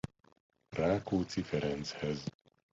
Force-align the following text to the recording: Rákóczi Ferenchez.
Rákóczi 0.79 1.43
Ferenchez. 1.43 2.25